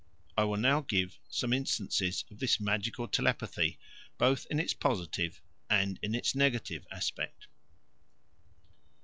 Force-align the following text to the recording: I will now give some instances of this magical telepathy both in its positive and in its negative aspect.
I 0.35 0.45
will 0.45 0.57
now 0.57 0.81
give 0.81 1.19
some 1.29 1.53
instances 1.53 2.25
of 2.31 2.39
this 2.39 2.59
magical 2.59 3.07
telepathy 3.07 3.77
both 4.17 4.47
in 4.49 4.59
its 4.59 4.73
positive 4.73 5.43
and 5.69 5.99
in 6.01 6.15
its 6.15 6.33
negative 6.33 6.87
aspect. 6.89 7.45